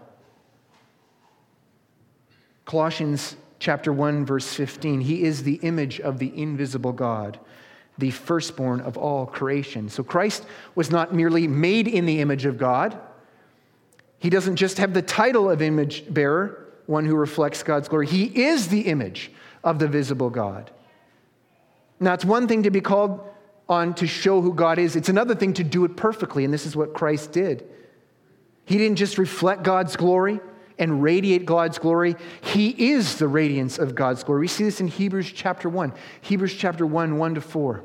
[2.65, 7.39] Colossians chapter 1 verse 15, he is the image of the invisible God
[8.01, 9.89] the firstborn of all creation.
[9.89, 10.45] So Christ
[10.75, 12.99] was not merely made in the image of God.
[14.19, 18.07] He doesn't just have the title of image bearer, one who reflects God's glory.
[18.07, 19.31] He is the image
[19.63, 20.71] of the visible God.
[22.01, 23.21] Now, it's one thing to be called
[23.69, 26.67] on to show who God is, it's another thing to do it perfectly, and this
[26.67, 27.65] is what Christ did.
[28.65, 30.41] He didn't just reflect God's glory
[30.79, 32.17] and radiate God's glory.
[32.41, 34.41] He is the radiance of God's glory.
[34.41, 35.93] We see this in Hebrews chapter 1.
[36.23, 37.85] Hebrews chapter 1, 1 to 4.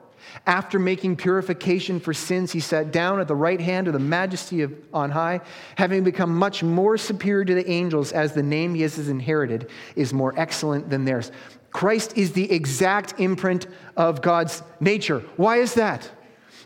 [0.45, 4.61] After making purification for sins, he sat down at the right hand of the majesty
[4.61, 5.41] of on high,
[5.75, 10.13] having become much more superior to the angels, as the name he has inherited is
[10.13, 11.31] more excellent than theirs.
[11.71, 15.19] Christ is the exact imprint of God's nature.
[15.37, 16.09] Why is that?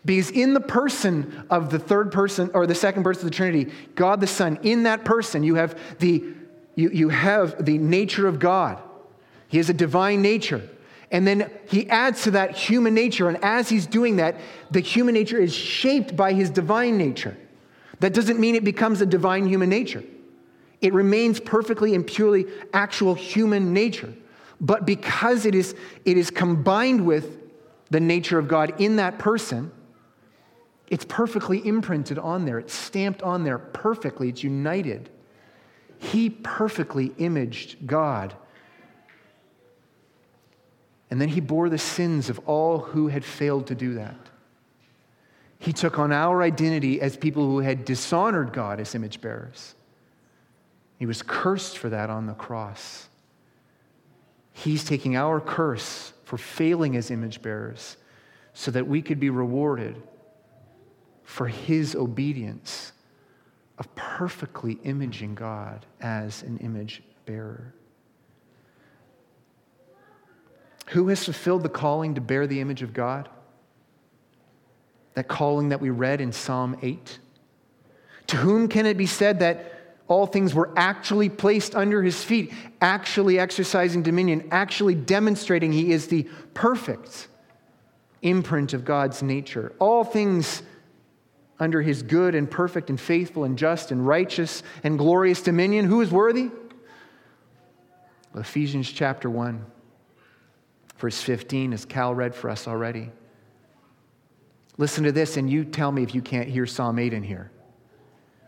[0.04, 3.72] Because in the person of the third person or the second person of the Trinity,
[3.96, 6.24] God the Son, in that person, you have the,
[6.76, 8.82] you, you have the nature of God.
[9.48, 10.70] He has a divine nature.
[11.16, 13.30] And then he adds to that human nature.
[13.30, 14.36] And as he's doing that,
[14.70, 17.38] the human nature is shaped by his divine nature.
[18.02, 20.04] That doesn't mean it becomes a divine human nature,
[20.82, 24.14] it remains perfectly and purely actual human nature.
[24.60, 27.38] But because it is, it is combined with
[27.92, 29.72] the nature of God in that person,
[30.88, 32.60] it's perfectly imprinted on there.
[32.60, 34.28] It's stamped on there perfectly.
[34.28, 35.10] It's united.
[35.98, 38.36] He perfectly imaged God
[41.10, 44.18] and then he bore the sins of all who had failed to do that.
[45.60, 49.76] He took on our identity as people who had dishonored God as image bearers.
[50.98, 53.08] He was cursed for that on the cross.
[54.54, 57.98] He's taking our curse for failing as image bearers
[58.54, 60.02] so that we could be rewarded
[61.24, 62.94] for his obedience
[63.78, 67.74] of perfectly imaging God as an image bearer.
[70.88, 73.30] Who has fulfilled the calling to bear the image of God?
[75.16, 77.20] That calling that we read in Psalm 8.
[78.28, 79.72] To whom can it be said that
[80.08, 86.08] all things were actually placed under his feet, actually exercising dominion, actually demonstrating he is
[86.08, 86.24] the
[86.54, 87.28] perfect
[88.22, 89.74] imprint of God's nature?
[89.80, 90.62] All things
[91.60, 95.86] under his good and perfect and faithful and just and righteous and glorious dominion.
[95.86, 96.52] Who is worthy?
[98.36, 99.66] Ephesians chapter 1.
[100.98, 103.12] Verse 15, as Cal read for us already.
[104.78, 107.52] Listen to this, and you tell me if you can't hear Psalm 8 in here.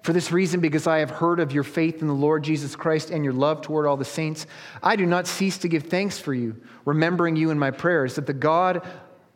[0.04, 3.10] For this reason, because I have heard of your faith in the Lord Jesus Christ
[3.10, 4.48] and your love toward all the saints,
[4.82, 8.26] I do not cease to give thanks for you, remembering you in my prayers, that
[8.26, 8.88] the God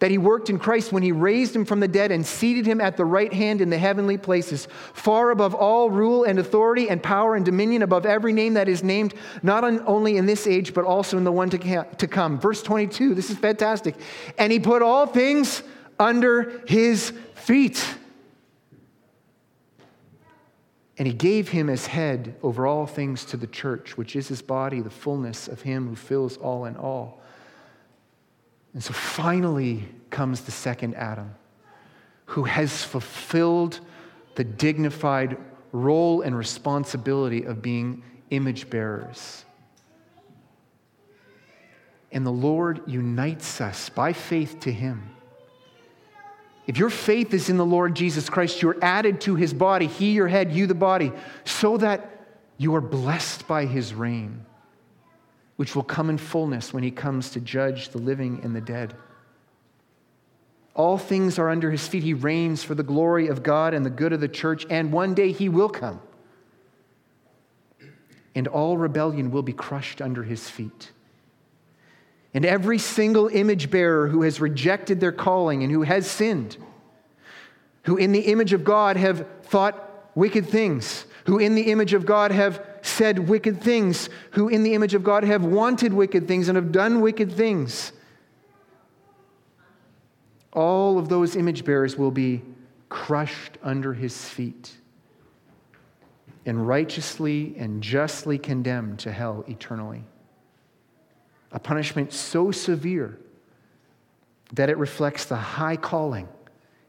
[0.00, 2.80] that he worked in Christ when he raised him from the dead and seated him
[2.80, 7.02] at the right hand in the heavenly places, far above all rule and authority and
[7.02, 10.84] power and dominion, above every name that is named, not only in this age, but
[10.84, 12.40] also in the one to come.
[12.40, 13.94] Verse 22, this is fantastic.
[14.38, 15.62] And he put all things
[15.98, 17.84] under his feet.
[20.96, 24.42] And he gave him as head over all things to the church, which is his
[24.42, 27.20] body, the fullness of him who fills all in all.
[28.72, 31.34] And so finally comes the second Adam,
[32.26, 33.80] who has fulfilled
[34.36, 35.36] the dignified
[35.72, 39.44] role and responsibility of being image bearers.
[42.12, 45.10] And the Lord unites us by faith to Him.
[46.66, 50.12] If your faith is in the Lord Jesus Christ, you're added to His body, He
[50.12, 51.12] your head, you the body,
[51.44, 52.26] so that
[52.58, 54.44] you are blessed by His reign,
[55.60, 58.94] which will come in fullness when He comes to judge the living and the dead.
[60.74, 62.02] All things are under his feet.
[62.02, 65.12] He reigns for the glory of God and the good of the church, and one
[65.12, 66.00] day he will come.
[68.34, 70.92] And all rebellion will be crushed under his feet.
[72.32, 76.56] And every single image bearer who has rejected their calling and who has sinned,
[77.82, 82.06] who in the image of God have thought wicked things, who in the image of
[82.06, 86.48] God have said wicked things, who in the image of God have wanted wicked things
[86.48, 87.92] and have done wicked things,
[90.52, 92.42] all of those image bearers will be
[92.88, 94.76] crushed under his feet
[96.46, 100.02] and righteously and justly condemned to hell eternally.
[101.52, 103.18] A punishment so severe
[104.52, 106.28] that it reflects the high calling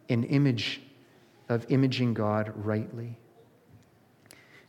[0.10, 0.82] and image
[1.50, 3.18] of imaging God rightly.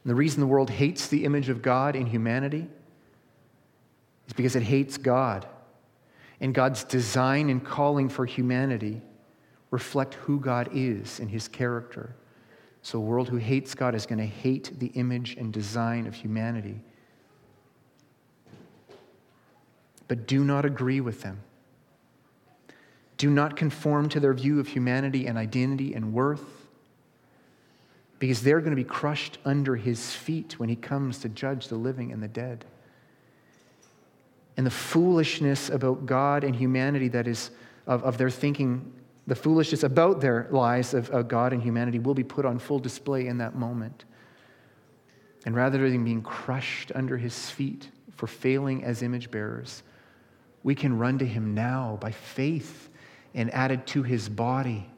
[0.02, 2.66] And the reason the world hates the image of God in humanity
[4.26, 5.46] is because it hates God
[6.40, 9.00] and God's design and calling for humanity
[9.70, 12.14] reflect who God is and his character.
[12.82, 16.14] So, a world who hates God is going to hate the image and design of
[16.14, 16.80] humanity.
[20.08, 21.40] But do not agree with them.
[23.18, 26.61] Do not conform to their view of humanity and identity and worth,
[28.22, 31.74] because they're going to be crushed under his feet when he comes to judge the
[31.74, 32.64] living and the dead
[34.56, 37.50] and the foolishness about God and humanity that is
[37.88, 38.92] of, of their thinking,
[39.26, 42.78] the foolishness about their lies of, of God and humanity will be put on full
[42.78, 44.04] display in that moment.
[45.44, 49.82] And rather than being crushed under his feet for failing as image bearers,
[50.62, 52.88] we can run to him now by faith
[53.34, 54.91] and added to his body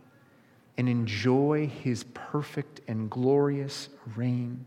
[0.77, 4.66] and enjoy his perfect and glorious reign.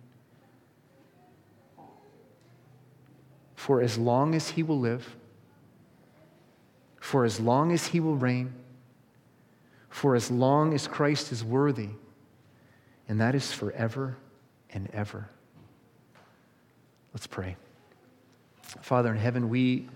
[3.68, 5.18] for as long as he will live,
[7.02, 8.54] for as long as he will reign,
[9.90, 11.90] for as long as Christ is worthy,
[13.10, 14.16] and that is forever
[14.70, 15.28] and ever.
[17.14, 17.58] Let's pray.
[18.62, 19.90] Father in heaven, we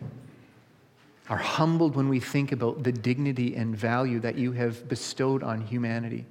[1.30, 5.62] are humbled when we think about the dignity and value that you have bestowed on
[5.62, 6.26] humanity.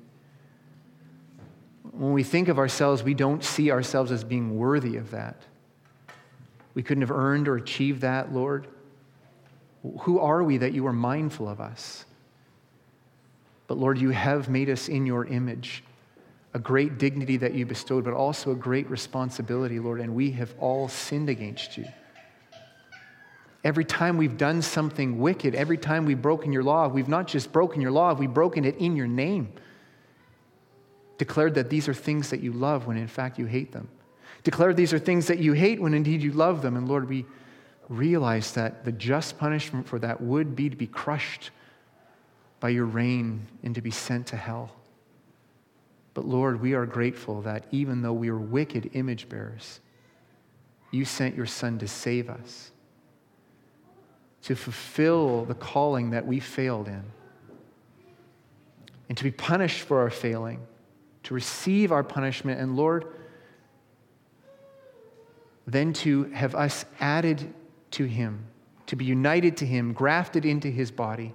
[1.93, 5.43] When we think of ourselves, we don't see ourselves as being worthy of that.
[6.75, 8.67] We couldn't have earned or achieved that, Lord.
[10.01, 12.05] Who are we that you are mindful of us?
[13.67, 15.85] But Lord, you have made us in your image,
[16.55, 20.55] a great dignity that you bestowed, but also a great responsibility, Lord, and we have
[20.59, 21.87] all sinned against you.
[23.63, 27.53] Every time we've done something wicked, every time we've broken your law, we've not just
[27.53, 29.53] broken your law, we've broken it in your name.
[31.19, 33.89] Declared that these are things that you love when in fact you hate them.
[34.43, 36.77] Declared these are things that you hate when indeed you love them.
[36.77, 37.27] And Lord, we
[37.91, 41.51] realize that the just punishment for that would be to be crushed
[42.61, 44.71] by your reign and to be sent to hell.
[46.15, 49.81] But Lord, we are grateful that even though we were wicked image bearers,
[50.91, 52.73] you sent your Son to save us,
[54.43, 57.03] to fulfill the calling that we failed in,
[59.09, 60.61] and to be punished for our failing,
[61.25, 62.61] to receive our punishment.
[62.61, 63.07] And Lord,
[65.67, 67.53] then to have us added
[67.93, 68.47] to him,
[68.87, 71.35] to be united to him, grafted into his body.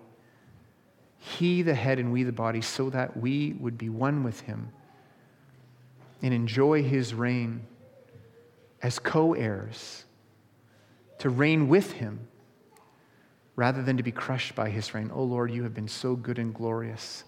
[1.19, 4.69] He, the head, and we, the body, so that we would be one with him
[6.21, 7.61] and enjoy his reign
[8.81, 10.05] as co heirs,
[11.19, 12.19] to reign with him
[13.55, 15.11] rather than to be crushed by his reign.
[15.13, 17.23] Oh Lord, you have been so good and glorious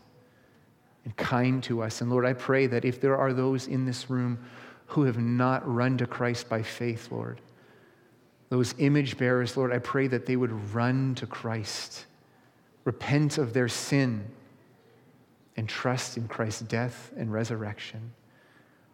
[1.05, 2.01] and kind to us.
[2.01, 4.39] And Lord, I pray that if there are those in this room
[4.87, 7.41] who have not run to Christ by faith, Lord.
[8.49, 12.05] Those image bearers, Lord, I pray that they would run to Christ,
[12.85, 14.25] repent of their sin,
[15.57, 18.13] and trust in Christ's death and resurrection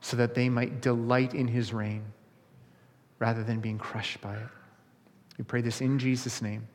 [0.02, 2.04] so that they might delight in his reign
[3.20, 4.48] rather than being crushed by it.
[5.38, 6.68] We pray this in Jesus' name.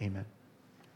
[0.00, 0.37] Amen.